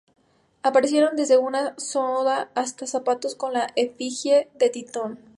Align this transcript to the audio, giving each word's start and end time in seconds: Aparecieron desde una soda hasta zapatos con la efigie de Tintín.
Aparecieron 0.63 1.15
desde 1.15 1.37
una 1.37 1.77
soda 1.77 2.49
hasta 2.55 2.87
zapatos 2.87 3.35
con 3.35 3.53
la 3.53 3.69
efigie 3.75 4.49
de 4.55 4.71
Tintín. 4.71 5.19